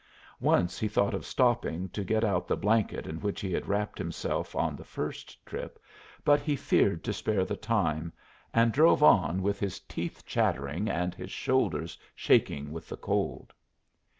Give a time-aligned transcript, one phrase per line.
[0.39, 3.99] Once he thought of stopping to get out the blanket in which he had wrapped
[3.99, 5.77] himself on the first trip,
[6.25, 8.11] but he feared to spare the time,
[8.51, 13.53] and drove on with his teeth chattering and his shoulders shaking with the cold.